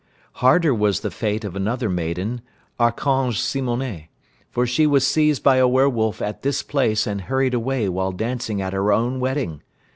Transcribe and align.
Harder 0.41 0.73
was 0.73 1.01
the 1.01 1.11
fate 1.11 1.43
of 1.43 1.55
another 1.55 1.87
maiden, 1.87 2.41
Archange 2.79 3.37
Simonet, 3.37 4.07
for 4.49 4.65
she 4.65 4.87
was 4.87 5.05
seized 5.05 5.43
by 5.43 5.57
a 5.57 5.67
were 5.67 5.87
wolf 5.87 6.23
at 6.23 6.41
this 6.41 6.63
place 6.63 7.05
and 7.05 7.21
hurried 7.21 7.53
away 7.53 7.87
while 7.87 8.11
dancing 8.11 8.63
at 8.63 8.73
her 8.73 8.91
own 8.91 9.19
wedding. 9.19 9.61